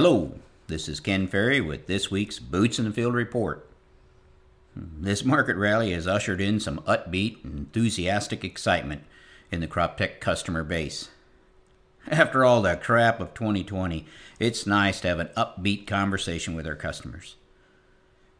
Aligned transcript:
Hello, 0.00 0.30
this 0.68 0.88
is 0.88 1.00
Ken 1.00 1.26
Ferry 1.26 1.60
with 1.60 1.88
this 1.88 2.08
week's 2.08 2.38
Boots 2.38 2.78
in 2.78 2.84
the 2.84 2.92
Field 2.92 3.14
report. 3.14 3.68
This 4.76 5.24
market 5.24 5.56
rally 5.56 5.90
has 5.90 6.06
ushered 6.06 6.40
in 6.40 6.60
some 6.60 6.78
upbeat, 6.86 7.44
enthusiastic 7.44 8.44
excitement 8.44 9.02
in 9.50 9.58
the 9.58 9.66
CropTech 9.66 10.20
customer 10.20 10.62
base. 10.62 11.08
After 12.06 12.44
all 12.44 12.62
the 12.62 12.76
crap 12.76 13.18
of 13.18 13.34
2020, 13.34 14.06
it's 14.38 14.68
nice 14.68 15.00
to 15.00 15.08
have 15.08 15.18
an 15.18 15.30
upbeat 15.36 15.88
conversation 15.88 16.54
with 16.54 16.64
our 16.68 16.76
customers. 16.76 17.34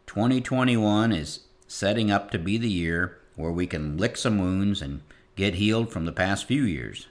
2021 0.06 1.11
is 1.11 1.40
setting 1.66 2.09
up 2.09 2.30
to 2.30 2.38
be 2.38 2.56
the 2.56 2.70
year 2.70 3.18
where 3.34 3.50
we 3.50 3.66
can 3.66 3.98
lick 3.98 4.16
some 4.16 4.38
wounds 4.38 4.80
and 4.80 5.00
get 5.34 5.54
healed 5.54 5.90
from 5.90 6.04
the 6.04 6.12
past 6.12 6.45
few 6.45 6.62
years. 6.62 7.09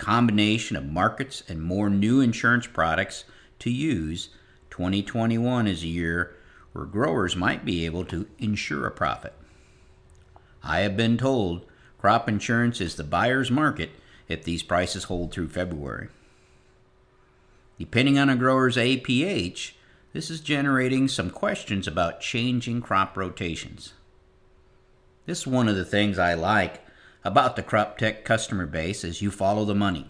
Combination 0.00 0.76
of 0.76 0.86
markets 0.86 1.42
and 1.46 1.62
more 1.62 1.90
new 1.90 2.22
insurance 2.22 2.66
products 2.66 3.24
to 3.58 3.70
use, 3.70 4.30
2021 4.70 5.66
is 5.66 5.82
a 5.82 5.88
year 5.88 6.34
where 6.72 6.86
growers 6.86 7.36
might 7.36 7.66
be 7.66 7.84
able 7.84 8.06
to 8.06 8.26
insure 8.38 8.86
a 8.86 8.90
profit. 8.90 9.34
I 10.62 10.80
have 10.80 10.96
been 10.96 11.18
told 11.18 11.66
crop 11.98 12.30
insurance 12.30 12.80
is 12.80 12.96
the 12.96 13.04
buyer's 13.04 13.50
market 13.50 13.90
if 14.26 14.42
these 14.42 14.62
prices 14.62 15.04
hold 15.04 15.32
through 15.32 15.50
February. 15.50 16.08
Depending 17.78 18.18
on 18.18 18.30
a 18.30 18.36
grower's 18.36 18.78
APH, 18.78 19.72
this 20.14 20.30
is 20.30 20.40
generating 20.40 21.08
some 21.08 21.28
questions 21.28 21.86
about 21.86 22.22
changing 22.22 22.80
crop 22.80 23.18
rotations. 23.18 23.92
This 25.26 25.40
is 25.40 25.46
one 25.46 25.68
of 25.68 25.76
the 25.76 25.84
things 25.84 26.18
I 26.18 26.32
like 26.32 26.80
about 27.24 27.56
the 27.56 27.62
CropTech 27.62 28.24
customer 28.24 28.66
base 28.66 29.04
as 29.04 29.20
you 29.20 29.30
follow 29.30 29.64
the 29.64 29.74
money. 29.74 30.06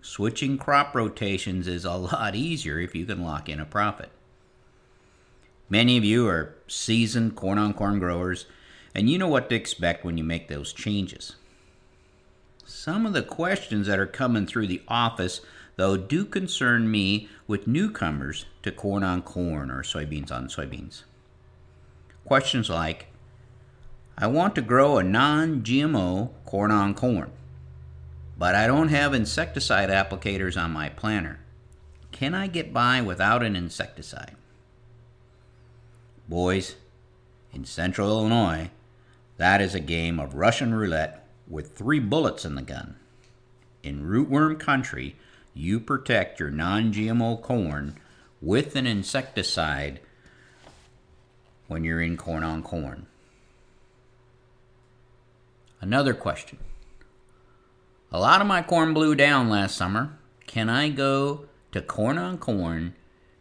Switching 0.00 0.58
crop 0.58 0.94
rotations 0.94 1.66
is 1.68 1.84
a 1.84 1.92
lot 1.92 2.34
easier 2.34 2.78
if 2.78 2.94
you 2.94 3.04
can 3.04 3.22
lock 3.22 3.48
in 3.48 3.60
a 3.60 3.64
profit. 3.64 4.10
Many 5.68 5.96
of 5.96 6.04
you 6.04 6.26
are 6.28 6.54
seasoned 6.66 7.36
corn 7.36 7.58
on 7.58 7.74
corn 7.74 7.98
growers, 7.98 8.46
and 8.94 9.10
you 9.10 9.18
know 9.18 9.28
what 9.28 9.50
to 9.50 9.54
expect 9.54 10.04
when 10.04 10.16
you 10.16 10.24
make 10.24 10.48
those 10.48 10.72
changes. 10.72 11.36
Some 12.64 13.06
of 13.06 13.12
the 13.12 13.22
questions 13.22 13.86
that 13.86 13.98
are 13.98 14.06
coming 14.06 14.46
through 14.46 14.66
the 14.66 14.82
office, 14.88 15.40
though, 15.76 15.96
do 15.96 16.24
concern 16.24 16.90
me 16.90 17.28
with 17.46 17.66
newcomers 17.66 18.46
to 18.62 18.72
corn 18.72 19.02
on 19.02 19.22
corn 19.22 19.70
or 19.70 19.82
soybeans 19.82 20.32
on 20.32 20.48
soybeans. 20.48 21.02
Questions 22.24 22.70
like 22.70 23.06
I 24.20 24.26
want 24.26 24.56
to 24.56 24.62
grow 24.62 24.98
a 24.98 25.04
non 25.04 25.62
GMO 25.62 26.30
corn 26.44 26.72
on 26.72 26.92
corn, 26.94 27.30
but 28.36 28.56
I 28.56 28.66
don't 28.66 28.88
have 28.88 29.14
insecticide 29.14 29.90
applicators 29.90 30.60
on 30.60 30.72
my 30.72 30.88
planter. 30.88 31.38
Can 32.10 32.34
I 32.34 32.48
get 32.48 32.72
by 32.72 33.00
without 33.00 33.44
an 33.44 33.54
insecticide? 33.54 34.34
Boys, 36.28 36.74
in 37.52 37.64
central 37.64 38.10
Illinois, 38.10 38.70
that 39.36 39.60
is 39.60 39.76
a 39.76 39.80
game 39.80 40.18
of 40.18 40.34
Russian 40.34 40.74
roulette 40.74 41.24
with 41.46 41.76
three 41.76 42.00
bullets 42.00 42.44
in 42.44 42.56
the 42.56 42.62
gun. 42.62 42.96
In 43.84 44.02
rootworm 44.02 44.58
country, 44.58 45.14
you 45.54 45.78
protect 45.78 46.40
your 46.40 46.50
non 46.50 46.92
GMO 46.92 47.40
corn 47.40 47.94
with 48.42 48.74
an 48.74 48.88
insecticide 48.88 50.00
when 51.68 51.84
you're 51.84 52.02
in 52.02 52.16
corn 52.16 52.42
on 52.42 52.64
corn. 52.64 53.06
Another 55.80 56.14
question. 56.14 56.58
A 58.10 58.18
lot 58.18 58.40
of 58.40 58.46
my 58.46 58.62
corn 58.62 58.94
blew 58.94 59.14
down 59.14 59.48
last 59.48 59.76
summer. 59.76 60.18
Can 60.46 60.68
I 60.68 60.88
go 60.88 61.46
to 61.72 61.82
corn 61.82 62.18
on 62.18 62.38
corn 62.38 62.94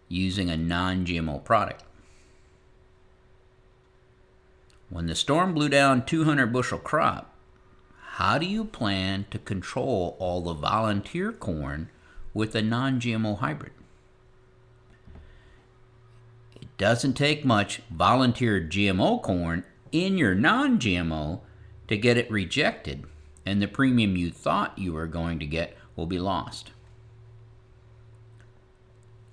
using 0.10 0.50
a 0.50 0.58
non 0.58 1.06
GMO 1.06 1.44
product? 1.44 1.84
When 4.90 5.08
the 5.08 5.16
storm 5.16 5.54
blew 5.54 5.70
down 5.70 6.06
200 6.06 6.52
bushel 6.54 6.80
crop, 6.80 7.34
how 8.12 8.38
do 8.38 8.46
you 8.46 8.66
plan 8.66 9.26
to 9.31 9.40
control 9.40 10.16
all 10.20 10.42
the 10.42 10.53
volunteer 10.53 11.31
corn 11.31 11.90
with 12.34 12.56
a 12.56 12.62
non 12.62 13.00
GMO 13.00 13.40
hybrid? 13.40 13.74
It 16.62 16.68
doesn't 16.78 17.14
take 17.14 17.46
much 17.46 17.81
volunteer 17.90 18.62
GMO 18.62 19.22
corn 19.22 19.64
in 19.92 20.18
your 20.18 20.36
non 20.36 20.78
GMO 20.78 21.42
to 21.88 21.98
get 21.98 22.18
it 22.18 22.30
rejected, 22.30 23.06
and 23.46 23.62
the 23.62 23.68
premium 23.68 24.16
you 24.16 24.31
thought 24.31 24.78
you 24.78 24.94
were 24.94 25.08
going 25.08 25.40
to 25.40 25.46
get 25.46 25.78
will 25.96 26.06
be 26.06 26.20
lost. 26.20 26.72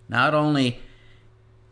Not 0.08 0.34
only 0.34 0.80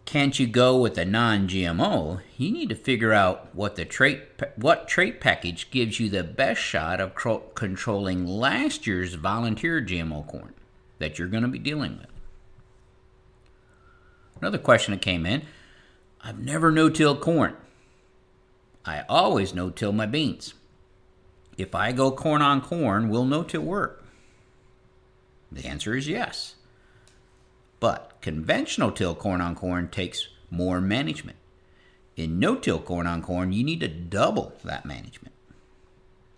can't 0.05 0.39
you 0.39 0.47
go 0.47 0.77
with 0.77 0.99
a 0.99 1.05
non-GMO, 1.05 2.21
you 2.37 2.51
need 2.51 2.69
to 2.69 2.75
figure 2.75 3.13
out 3.13 3.55
what 3.55 3.77
the 3.77 3.85
trait 3.85 4.23
what 4.57 4.89
trait 4.89 5.21
package 5.21 5.71
gives 5.71 6.01
you 6.01 6.11
the 6.11 6.25
best 6.25 6.61
shot 6.61 7.01
of 7.01 7.15
controlling 7.55 8.27
last 8.27 8.87
year's 8.87 9.15
volunteer 9.15 9.81
GMO 9.81 10.27
corn 10.27 10.55
that 10.99 11.19
you're 11.19 11.29
going 11.29 11.45
to 11.45 11.49
be 11.49 11.59
dealing 11.59 11.99
with. 11.99 12.09
Another 14.41 14.59
question 14.59 14.93
that 14.93 15.03
came 15.03 15.25
in, 15.25 15.43
I've 16.21 16.41
never 16.41 16.73
no-till 16.73 17.17
corn. 17.17 17.57
I 18.85 19.05
always 19.09 19.55
no-till 19.55 19.93
my 19.93 20.07
beans. 20.07 20.55
If 21.57 21.75
I 21.75 21.93
go 21.93 22.11
corn 22.11 22.43
on 22.43 22.61
corn, 22.61 23.09
will 23.09 23.25
no-till 23.25 23.63
work? 23.63 24.05
The 25.51 25.67
answer 25.67 25.95
is 25.95 26.09
yes. 26.09 26.55
But 27.79 28.17
conventional 28.21 28.93
till 28.93 29.15
corn 29.15 29.41
on 29.41 29.55
corn 29.55 29.89
takes 29.89 30.29
more 30.51 30.81
management. 30.81 31.37
In 32.17 32.39
no 32.39 32.57
till 32.57 32.79
corn 32.79 33.07
on 33.07 33.23
corn, 33.23 33.53
you 33.53 33.65
need 33.65 33.81
to 33.81 33.89
double 33.89 34.55
that 34.65 34.87
management. 34.87 35.35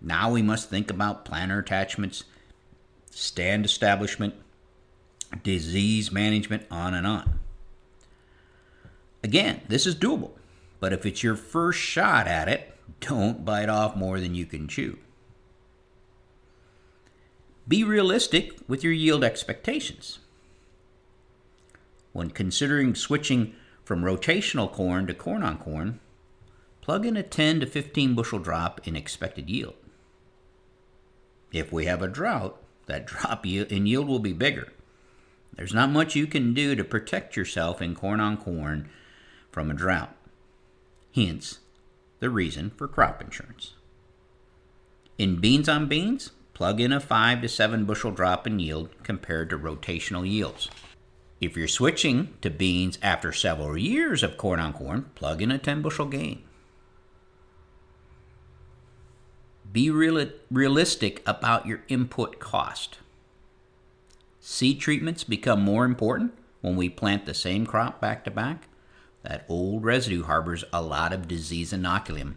Now 0.00 0.30
we 0.30 0.42
must 0.42 0.68
think 0.68 0.90
about 0.90 1.24
planter 1.24 1.58
attachments, 1.58 2.24
stand 3.10 3.64
establishment, 3.64 4.34
disease 5.42 6.12
management, 6.12 6.66
on 6.70 6.94
and 6.94 7.06
on. 7.06 7.40
Again, 9.22 9.62
this 9.68 9.86
is 9.86 9.94
doable, 9.94 10.32
but 10.84 10.92
if 10.92 11.06
it's 11.06 11.22
your 11.22 11.34
first 11.34 11.78
shot 11.78 12.28
at 12.28 12.46
it, 12.46 12.76
don't 13.00 13.42
bite 13.42 13.70
off 13.70 13.96
more 13.96 14.20
than 14.20 14.34
you 14.34 14.44
can 14.44 14.68
chew. 14.68 14.98
Be 17.66 17.82
realistic 17.82 18.52
with 18.68 18.84
your 18.84 18.92
yield 18.92 19.24
expectations. 19.24 20.18
When 22.12 22.28
considering 22.28 22.94
switching 22.94 23.54
from 23.82 24.02
rotational 24.02 24.70
corn 24.70 25.06
to 25.06 25.14
corn 25.14 25.42
on 25.42 25.56
corn, 25.56 26.00
plug 26.82 27.06
in 27.06 27.16
a 27.16 27.22
10 27.22 27.60
to 27.60 27.66
15 27.66 28.14
bushel 28.14 28.38
drop 28.38 28.86
in 28.86 28.94
expected 28.94 29.48
yield. 29.48 29.76
If 31.50 31.72
we 31.72 31.86
have 31.86 32.02
a 32.02 32.08
drought, 32.08 32.62
that 32.84 33.06
drop 33.06 33.46
in 33.46 33.86
yield 33.86 34.06
will 34.06 34.18
be 34.18 34.34
bigger. 34.34 34.70
There's 35.56 35.72
not 35.72 35.88
much 35.88 36.14
you 36.14 36.26
can 36.26 36.52
do 36.52 36.74
to 36.74 36.84
protect 36.84 37.38
yourself 37.38 37.80
in 37.80 37.94
corn 37.94 38.20
on 38.20 38.36
corn 38.36 38.90
from 39.50 39.70
a 39.70 39.74
drought. 39.74 40.14
Hence, 41.14 41.60
the 42.18 42.28
reason 42.28 42.70
for 42.70 42.88
crop 42.88 43.22
insurance. 43.22 43.74
In 45.16 45.36
beans 45.36 45.68
on 45.68 45.86
beans, 45.86 46.32
plug 46.54 46.80
in 46.80 46.92
a 46.92 46.98
5 46.98 47.42
to 47.42 47.48
7 47.48 47.84
bushel 47.84 48.10
drop 48.10 48.46
in 48.46 48.58
yield 48.58 48.90
compared 49.04 49.50
to 49.50 49.58
rotational 49.58 50.28
yields. 50.28 50.68
If 51.40 51.56
you're 51.56 51.68
switching 51.68 52.34
to 52.40 52.50
beans 52.50 52.98
after 53.00 53.32
several 53.32 53.78
years 53.78 54.22
of 54.22 54.36
corn 54.36 54.58
on 54.58 54.72
corn, 54.72 55.10
plug 55.14 55.40
in 55.40 55.52
a 55.52 55.58
10 55.58 55.82
bushel 55.82 56.06
gain. 56.06 56.42
Be 59.70 59.90
real, 59.90 60.30
realistic 60.50 61.22
about 61.26 61.66
your 61.66 61.82
input 61.88 62.40
cost. 62.40 62.98
Seed 64.40 64.80
treatments 64.80 65.22
become 65.22 65.60
more 65.60 65.84
important 65.84 66.32
when 66.60 66.76
we 66.76 66.88
plant 66.88 67.26
the 67.26 67.34
same 67.34 67.66
crop 67.66 68.00
back 68.00 68.24
to 68.24 68.30
back. 68.30 68.68
That 69.24 69.44
old 69.48 69.84
residue 69.84 70.22
harbors 70.22 70.64
a 70.72 70.80
lot 70.80 71.12
of 71.12 71.26
disease 71.26 71.72
inoculum 71.72 72.34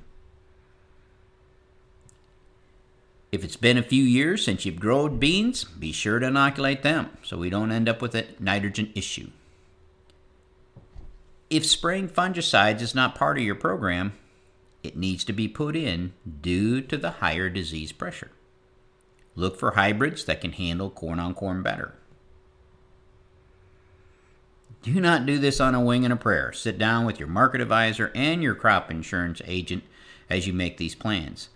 If 3.30 3.44
it's 3.44 3.58
been 3.58 3.78
a 3.78 3.84
few 3.84 4.04
years 4.04 4.44
since 4.44 4.66
you've 4.66 4.80
grown 4.80 5.20
beans, 5.20 5.66
be 5.66 5.92
sure 5.92 6.20
to 6.20 6.28
inoculate 6.28 6.82
them 6.82 7.10
so 7.24 7.38
we 7.38 7.50
don't 7.50 7.72
end 7.72 7.90
up 7.90 8.02
with 8.02 8.16
a 8.16 8.26
nitrogen 8.40 8.92
issue. 8.96 9.30
If 11.50 11.66
spraying 11.66 12.10
fungicides 12.10 12.82
is 12.82 12.96
not 12.96 13.16
part 13.16 13.38
of 13.38 13.44
your 13.44 13.56
program, 13.56 14.14
it 14.82 14.96
needs 14.96 15.26
to 15.26 15.34
be 15.34 15.48
put 15.48 15.76
in 15.76 16.14
due 16.42 16.82
to 16.82 16.98
the 16.98 17.12
higher 17.12 17.50
disease 17.50 17.92
pressure. 17.92 18.32
Look 19.36 19.60
for 19.60 19.72
hybrids 19.72 20.24
that 20.26 20.42
can 20.42 20.54
handle 20.54 20.90
corn 20.90 21.20
on 21.20 21.34
corn 21.34 21.62
better. 21.62 21.96
Do 24.84 25.00
not 25.02 25.26
do 25.26 25.38
this 25.38 25.60
on 25.60 25.76
a 25.76 25.82
wing 25.82 26.06
and 26.06 26.14
a 26.14 26.18
prayer. 26.18 26.54
Sit 26.54 26.78
down 26.78 27.06
with 27.06 27.20
your 27.20 27.28
market 27.28 27.62
advisor 27.62 28.12
and 28.16 28.42
your 28.42 28.56
crop 28.56 28.90
insurance 28.90 29.42
agent 29.46 29.84
as 30.30 30.48
you 30.48 30.54
make 30.54 30.78
these 30.78 30.96
plans. 30.96 31.50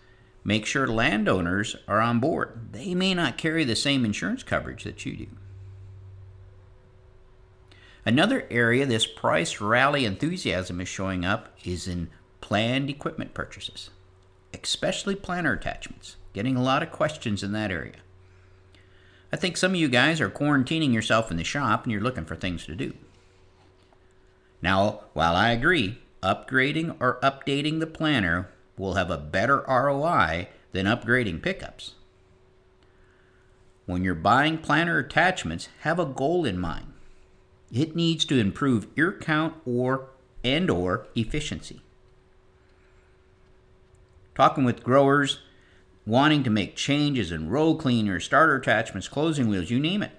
Make 0.44 0.66
sure 0.66 0.88
landowners 0.88 1.76
are 1.88 2.02
on 2.02 2.20
board. 2.20 2.72
They 2.72 2.96
may 2.96 3.14
not 3.14 3.38
carry 3.38 3.64
the 3.64 3.76
same 3.76 4.04
insurance 4.04 4.44
coverage 4.44 4.84
that 4.84 5.06
you 5.06 5.16
do. 5.16 5.28
Another 8.06 8.48
area 8.50 8.86
this 8.86 9.06
price 9.06 9.62
rally 9.62 10.06
enthusiasm 10.06 10.82
is 10.82 10.88
showing 10.88 11.24
up 11.24 11.56
is 11.64 11.88
in 11.88 12.10
planned 12.42 12.90
equipment 12.90 13.36
purchases, 13.36 13.92
especially 14.60 15.16
planter 15.16 15.54
attachments. 15.54 16.16
Getting 16.34 16.56
a 16.56 16.64
lot 16.64 16.82
of 16.82 16.92
questions 16.92 17.44
in 17.44 17.52
that 17.52 17.72
area. 17.72 17.98
I 19.32 19.38
think 19.38 19.56
some 19.56 19.72
of 19.72 19.80
you 19.80 19.88
guys 19.88 20.20
are 20.20 20.30
quarantining 20.30 20.94
yourself 20.94 21.30
in 21.30 21.38
the 21.38 21.44
shop 21.44 21.84
and 21.84 21.92
you're 21.92 22.02
looking 22.02 22.26
for 22.26 22.36
things 22.36 22.66
to 22.66 22.76
do. 22.76 22.94
Now, 24.62 25.02
while 25.14 25.36
I 25.36 25.52
agree, 25.52 26.00
upgrading 26.22 26.96
or 27.00 27.20
updating 27.22 27.80
the 27.80 27.88
planter 27.88 28.50
will 28.78 28.94
have 28.94 29.10
a 29.10 29.18
better 29.18 29.64
ROI 29.68 30.50
than 30.72 30.86
upgrading 30.86 31.42
pickups. 31.42 31.96
When 33.86 34.04
you're 34.04 34.16
buying 34.16 34.58
planter 34.58 35.00
attachments, 35.00 35.68
have 35.82 36.00
a 36.00 36.06
goal 36.06 36.46
in 36.46 36.60
mind. 36.60 36.94
It 37.72 37.96
needs 37.96 38.26
to 38.26 38.38
improve 38.38 38.88
ear 38.96 39.12
count 39.12 39.56
or 39.66 40.10
and 40.44 40.70
or 40.70 41.08
efficiency. 41.16 41.82
Talking 44.36 44.64
with 44.64 44.84
growers 44.84 45.40
wanting 46.06 46.44
to 46.44 46.50
make 46.50 46.76
changes 46.76 47.32
in 47.32 47.50
row 47.50 47.76
cleaners, 47.76 48.26
starter 48.26 48.56
attachments, 48.56 49.08
closing 49.08 49.48
wheels, 49.48 49.70
you 49.70 49.80
name 49.80 50.04
it. 50.04 50.12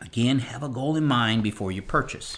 Again, 0.00 0.40
have 0.40 0.62
a 0.62 0.68
goal 0.68 0.96
in 0.96 1.04
mind 1.04 1.42
before 1.42 1.72
you 1.72 1.82
purchase. 1.82 2.36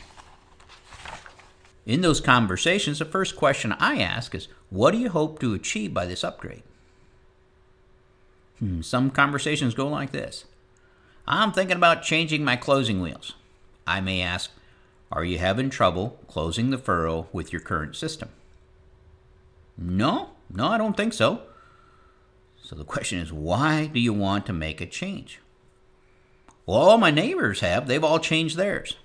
In 1.86 2.02
those 2.02 2.20
conversations, 2.20 2.98
the 2.98 3.04
first 3.04 3.36
question 3.36 3.72
I 3.72 4.00
ask 4.00 4.34
is, 4.34 4.48
What 4.68 4.92
do 4.92 4.98
you 4.98 5.10
hope 5.10 5.40
to 5.40 5.54
achieve 5.54 5.94
by 5.94 6.06
this 6.06 6.24
upgrade? 6.24 6.62
Hmm, 8.58 8.82
some 8.82 9.10
conversations 9.10 9.74
go 9.74 9.88
like 9.88 10.12
this 10.12 10.44
I'm 11.26 11.52
thinking 11.52 11.76
about 11.76 12.02
changing 12.02 12.44
my 12.44 12.56
closing 12.56 13.00
wheels. 13.00 13.34
I 13.86 14.00
may 14.00 14.20
ask, 14.20 14.50
Are 15.10 15.24
you 15.24 15.38
having 15.38 15.70
trouble 15.70 16.18
closing 16.28 16.70
the 16.70 16.78
furrow 16.78 17.28
with 17.32 17.52
your 17.52 17.62
current 17.62 17.96
system? 17.96 18.28
No, 19.78 20.30
no, 20.50 20.68
I 20.68 20.78
don't 20.78 20.96
think 20.96 21.14
so. 21.14 21.42
So 22.62 22.76
the 22.76 22.84
question 22.84 23.18
is, 23.18 23.32
why 23.32 23.86
do 23.86 23.98
you 23.98 24.12
want 24.12 24.46
to 24.46 24.52
make 24.52 24.80
a 24.80 24.86
change? 24.86 25.40
Well, 26.66 26.78
all 26.78 26.98
my 26.98 27.10
neighbors 27.10 27.60
have. 27.60 27.88
They've 27.88 28.04
all 28.04 28.20
changed 28.20 28.56
theirs. 28.56 28.96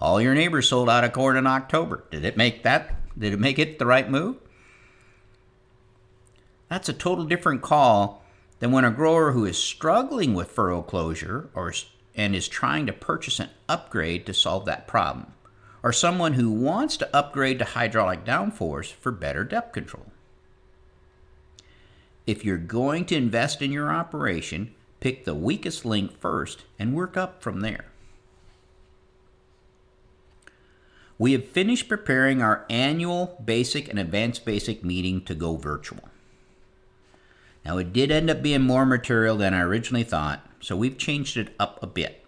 All 0.00 0.20
your 0.20 0.34
neighbors 0.34 0.68
sold 0.68 0.90
out 0.90 1.04
of 1.04 1.12
corn 1.12 1.36
in 1.36 1.46
October. 1.46 2.04
Did 2.10 2.24
it 2.24 2.36
make 2.36 2.62
that? 2.62 3.18
Did 3.18 3.32
it 3.32 3.40
make 3.40 3.58
it 3.58 3.78
the 3.78 3.86
right 3.86 4.10
move? 4.10 4.36
That's 6.68 6.88
a 6.88 6.92
total 6.92 7.24
different 7.24 7.62
call 7.62 8.22
than 8.58 8.72
when 8.72 8.84
a 8.84 8.90
grower 8.90 9.32
who 9.32 9.44
is 9.44 9.58
struggling 9.58 10.34
with 10.34 10.50
furrow 10.50 10.82
closure 10.82 11.48
or 11.54 11.72
and 12.14 12.34
is 12.34 12.48
trying 12.48 12.86
to 12.86 12.92
purchase 12.92 13.40
an 13.40 13.50
upgrade 13.68 14.24
to 14.26 14.34
solve 14.34 14.64
that 14.66 14.86
problem, 14.86 15.32
or 15.82 15.92
someone 15.92 16.34
who 16.34 16.50
wants 16.50 16.96
to 16.96 17.16
upgrade 17.16 17.58
to 17.58 17.64
hydraulic 17.64 18.24
downforce 18.24 18.92
for 18.92 19.10
better 19.10 19.44
depth 19.44 19.72
control. 19.72 20.06
If 22.26 22.44
you're 22.44 22.56
going 22.56 23.04
to 23.06 23.16
invest 23.16 23.60
in 23.60 23.72
your 23.72 23.92
operation, 23.92 24.74
pick 25.00 25.24
the 25.24 25.34
weakest 25.34 25.84
link 25.84 26.18
first 26.18 26.64
and 26.78 26.94
work 26.94 27.16
up 27.16 27.42
from 27.42 27.60
there. 27.60 27.86
We 31.18 31.32
have 31.32 31.48
finished 31.48 31.88
preparing 31.88 32.42
our 32.42 32.64
annual 32.68 33.40
basic 33.44 33.88
and 33.88 33.98
advanced 33.98 34.44
basic 34.44 34.84
meeting 34.84 35.22
to 35.22 35.34
go 35.34 35.56
virtual. 35.56 36.08
Now, 37.64 37.78
it 37.78 37.92
did 37.92 38.10
end 38.10 38.28
up 38.28 38.42
being 38.42 38.62
more 38.62 38.84
material 38.84 39.36
than 39.36 39.54
I 39.54 39.60
originally 39.60 40.04
thought, 40.04 40.46
so 40.60 40.76
we've 40.76 40.98
changed 40.98 41.36
it 41.36 41.54
up 41.58 41.82
a 41.82 41.86
bit. 41.86 42.24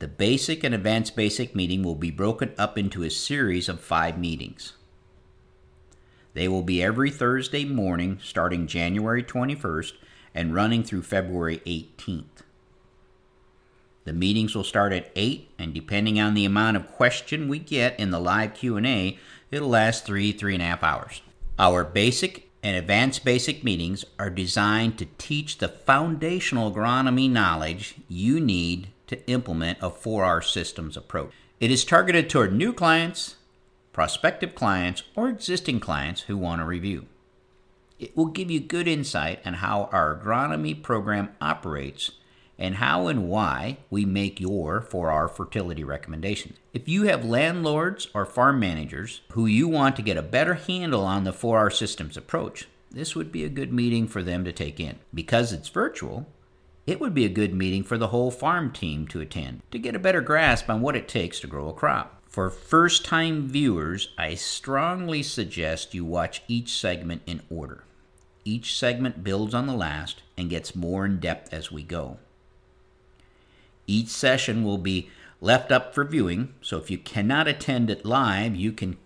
The 0.00 0.08
basic 0.08 0.64
and 0.64 0.74
advanced 0.74 1.16
basic 1.16 1.54
meeting 1.54 1.82
will 1.82 1.94
be 1.94 2.10
broken 2.10 2.52
up 2.56 2.78
into 2.78 3.02
a 3.02 3.10
series 3.10 3.68
of 3.68 3.80
five 3.80 4.16
meetings. 4.18 4.74
They 6.34 6.46
will 6.46 6.62
be 6.62 6.82
every 6.82 7.10
Thursday 7.10 7.64
morning 7.64 8.18
starting 8.22 8.66
January 8.66 9.22
21st 9.22 9.92
and 10.34 10.54
running 10.54 10.84
through 10.84 11.02
February 11.02 11.60
18th. 11.66 12.44
The 14.04 14.12
meetings 14.12 14.54
will 14.54 14.64
start 14.64 14.92
at 14.92 15.10
8 15.14 15.50
and 15.58 15.74
depending 15.74 16.20
on 16.20 16.34
the 16.34 16.44
amount 16.44 16.76
of 16.76 16.90
question 16.92 17.48
we 17.48 17.58
get 17.58 17.98
in 18.00 18.10
the 18.10 18.20
live 18.20 18.54
Q&A, 18.54 19.18
it'll 19.50 19.68
last 19.68 20.06
three, 20.06 20.32
three 20.32 20.54
and 20.54 20.62
a 20.62 20.66
half 20.66 20.82
hours. 20.82 21.22
Our 21.58 21.84
basic 21.84 22.48
and 22.62 22.76
advanced 22.76 23.24
basic 23.24 23.64
meetings 23.64 24.04
are 24.18 24.30
designed 24.30 24.98
to 24.98 25.06
teach 25.18 25.58
the 25.58 25.68
foundational 25.68 26.72
agronomy 26.72 27.30
knowledge 27.30 27.96
you 28.08 28.40
need 28.40 28.88
to 29.06 29.26
implement 29.28 29.78
a 29.80 29.90
4R 29.90 30.44
systems 30.44 30.96
approach. 30.96 31.32
It 31.58 31.70
is 31.70 31.84
targeted 31.84 32.30
toward 32.30 32.54
new 32.54 32.72
clients, 32.72 33.36
prospective 33.92 34.54
clients, 34.54 35.02
or 35.14 35.28
existing 35.28 35.80
clients 35.80 36.22
who 36.22 36.36
want 36.36 36.62
a 36.62 36.64
review. 36.64 37.06
It 37.98 38.16
will 38.16 38.26
give 38.26 38.50
you 38.50 38.60
good 38.60 38.88
insight 38.88 39.40
on 39.44 39.54
how 39.54 39.90
our 39.92 40.16
agronomy 40.16 40.80
program 40.82 41.30
operates 41.40 42.12
and 42.60 42.76
how 42.76 43.08
and 43.08 43.26
why 43.26 43.78
we 43.88 44.04
make 44.04 44.38
your 44.38 44.82
4R 44.82 45.30
fertility 45.30 45.82
recommendations. 45.82 46.58
If 46.74 46.88
you 46.88 47.04
have 47.04 47.24
landlords 47.24 48.08
or 48.14 48.26
farm 48.26 48.60
managers 48.60 49.22
who 49.32 49.46
you 49.46 49.66
want 49.66 49.96
to 49.96 50.02
get 50.02 50.18
a 50.18 50.22
better 50.22 50.54
handle 50.54 51.04
on 51.04 51.24
the 51.24 51.32
4R 51.32 51.72
systems 51.72 52.18
approach, 52.18 52.68
this 52.90 53.16
would 53.16 53.32
be 53.32 53.44
a 53.44 53.48
good 53.48 53.72
meeting 53.72 54.06
for 54.06 54.22
them 54.22 54.44
to 54.44 54.52
take 54.52 54.78
in. 54.78 54.98
Because 55.14 55.52
it's 55.52 55.70
virtual, 55.70 56.28
it 56.86 57.00
would 57.00 57.14
be 57.14 57.24
a 57.24 57.30
good 57.30 57.54
meeting 57.54 57.82
for 57.82 57.96
the 57.96 58.08
whole 58.08 58.30
farm 58.30 58.70
team 58.72 59.08
to 59.08 59.20
attend 59.20 59.62
to 59.70 59.78
get 59.78 59.96
a 59.96 60.00
better 60.00 60.20
grasp 60.20 60.68
on 60.68 60.82
what 60.82 60.96
it 60.96 61.08
takes 61.08 61.40
to 61.40 61.46
grow 61.46 61.68
a 61.68 61.72
crop. 61.72 62.22
For 62.28 62.50
first 62.50 63.04
time 63.04 63.48
viewers, 63.48 64.12
I 64.18 64.34
strongly 64.34 65.22
suggest 65.22 65.94
you 65.94 66.04
watch 66.04 66.42
each 66.46 66.78
segment 66.78 67.22
in 67.26 67.40
order. 67.50 67.84
Each 68.44 68.76
segment 68.76 69.24
builds 69.24 69.54
on 69.54 69.66
the 69.66 69.74
last 69.74 70.22
and 70.36 70.50
gets 70.50 70.74
more 70.74 71.04
in 71.06 71.20
depth 71.20 71.52
as 71.52 71.72
we 71.72 71.82
go. 71.82 72.18
Each 73.90 74.06
session 74.06 74.62
will 74.62 74.78
be 74.78 75.10
left 75.40 75.72
up 75.72 75.96
for 75.96 76.04
viewing, 76.04 76.54
so 76.60 76.78
if 76.78 76.92
you 76.92 76.98
cannot 76.98 77.48
attend 77.48 77.90
it 77.90 78.04
live, 78.04 78.54
you 78.54 78.70
can 78.70 78.96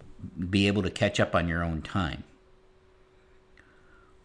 be 0.51 0.67
able 0.67 0.83
to 0.83 0.91
catch 0.91 1.19
up 1.19 1.35
on 1.35 1.49
your 1.49 1.65
own 1.65 1.81
time. 1.81 2.23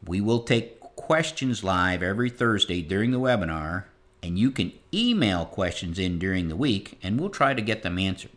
We 0.05 0.19
will 0.19 0.43
take 0.43 0.81
questions 0.81 1.63
live 1.63 2.03
every 2.03 2.29
Thursday 2.29 2.81
during 2.81 3.11
the 3.11 3.21
webinar, 3.21 3.85
and 4.21 4.37
you 4.37 4.51
can 4.51 4.73
email 4.93 5.45
questions 5.45 5.97
in 5.97 6.19
during 6.19 6.49
the 6.49 6.57
week, 6.57 6.99
and 7.01 7.17
we'll 7.17 7.29
try 7.29 7.53
to 7.53 7.61
get 7.61 7.81
them 7.81 7.97
answered. 7.97 8.31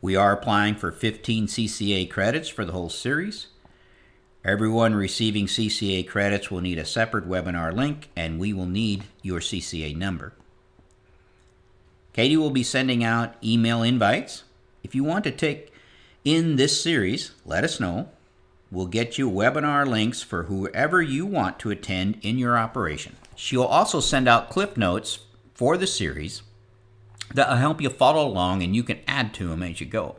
We 0.00 0.14
are 0.14 0.30
applying 0.30 0.76
for 0.76 0.92
15 0.92 1.48
CCA 1.48 2.08
credits 2.08 2.48
for 2.48 2.64
the 2.64 2.70
whole 2.70 2.88
series. 2.88 3.48
Everyone 4.44 4.94
receiving 4.94 5.46
CCA 5.46 6.06
credits 6.06 6.50
will 6.50 6.60
need 6.60 6.78
a 6.78 6.84
separate 6.84 7.26
webinar 7.26 7.74
link, 7.74 8.10
and 8.14 8.38
we 8.38 8.52
will 8.52 8.66
need 8.66 9.04
your 9.22 9.40
CCA 9.40 9.96
number. 9.96 10.34
Katie 12.12 12.36
will 12.36 12.50
be 12.50 12.62
sending 12.62 13.02
out 13.02 13.36
email 13.42 13.82
invites. 13.82 14.44
If 14.82 14.94
you 14.94 15.02
want 15.02 15.24
to 15.24 15.30
take 15.30 15.72
in 16.26 16.56
this 16.56 16.82
series, 16.82 17.32
let 17.46 17.64
us 17.64 17.80
know. 17.80 18.10
We'll 18.70 18.86
get 18.86 19.16
you 19.16 19.30
webinar 19.30 19.86
links 19.86 20.20
for 20.20 20.42
whoever 20.42 21.00
you 21.00 21.24
want 21.24 21.58
to 21.60 21.70
attend 21.70 22.18
in 22.20 22.36
your 22.36 22.58
operation. 22.58 23.16
She'll 23.34 23.62
also 23.62 23.98
send 23.98 24.28
out 24.28 24.50
clip 24.50 24.76
notes 24.76 25.20
for 25.54 25.78
the 25.78 25.86
series 25.86 26.42
that 27.32 27.48
will 27.48 27.56
help 27.56 27.80
you 27.80 27.88
follow 27.88 28.26
along 28.26 28.62
and 28.62 28.76
you 28.76 28.82
can 28.82 28.98
add 29.08 29.32
to 29.34 29.48
them 29.48 29.62
as 29.62 29.80
you 29.80 29.86
go. 29.86 30.16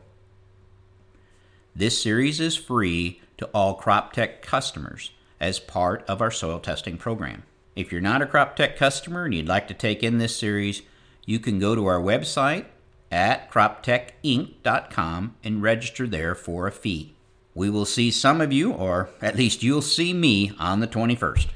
This 1.77 2.01
series 2.01 2.39
is 2.39 2.55
free 2.55 3.20
to 3.38 3.48
all 3.48 3.77
CropTech 3.77 4.41
customers 4.41 5.12
as 5.41 5.60
part 5.60 6.05
of 6.08 6.22
our 6.22 6.32
soil 6.32 6.62
testing 6.62 6.98
program. 6.98 7.44
If 7.75 7.91
you're 7.91 8.00
not 8.00 8.22
a 8.22 8.25
CropTech 8.25 8.77
customer 8.77 9.25
and 9.25 9.34
you'd 9.34 9.50
like 9.50 9.67
to 9.67 9.74
take 9.74 10.01
in 10.01 10.17
this 10.17 10.38
series, 10.38 10.84
you 11.25 11.38
can 11.38 11.60
go 11.60 11.75
to 11.75 11.86
our 11.86 12.00
website 12.00 12.67
at 13.12 13.51
croptechinc.com 13.51 15.36
and 15.44 15.62
register 15.62 16.08
there 16.08 16.34
for 16.34 16.65
a 16.65 16.72
fee. 16.72 17.13
We 17.53 17.70
will 17.70 17.84
see 17.84 18.10
some 18.10 18.39
of 18.39 18.53
you, 18.53 18.72
or 18.72 19.10
at 19.22 19.36
least 19.36 19.62
you'll 19.62 19.82
see 19.82 20.13
me, 20.13 20.53
on 20.58 20.79
the 20.79 20.88
21st. 20.88 21.48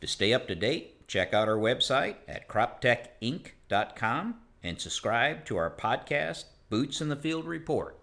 To 0.00 0.06
stay 0.06 0.32
up 0.32 0.48
to 0.48 0.54
date, 0.54 1.06
check 1.06 1.34
out 1.34 1.48
our 1.48 1.58
website 1.58 2.16
at 2.26 2.48
croptechinc.com 2.48 4.36
and 4.62 4.80
subscribe 4.80 5.44
to 5.44 5.58
our 5.58 5.70
podcast, 5.70 6.44
Boots 6.70 7.02
in 7.02 7.10
the 7.10 7.16
Field 7.16 7.44
Report. 7.44 7.98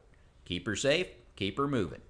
Keep 0.46 0.68
her 0.68 0.76
safe, 0.76 1.08
keep 1.40 1.58
her 1.58 1.70
moving. 1.70 2.02